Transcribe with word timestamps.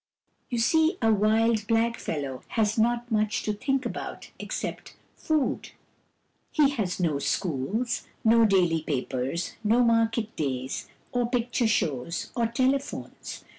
You 0.49 0.57
see, 0.57 0.97
a 0.99 1.13
wild 1.13 1.67
blackfellow 1.67 2.41
has 2.57 2.75
not 2.75 3.11
much 3.11 3.43
to 3.43 3.53
think 3.53 3.85
about 3.85 4.31
except 4.39 4.95
food. 5.15 5.73
He 6.51 6.71
has 6.71 6.99
no 6.99 7.19
schools, 7.19 8.07
no 8.23 8.43
daily 8.45 8.81
papers, 8.81 9.53
no 9.63 9.83
market 9.83 10.35
days, 10.35 10.89
or 11.11 11.29
picture 11.29 11.67
shows, 11.67 12.31
or 12.35 12.47
tele 12.47 12.79
phones. 12.79 13.45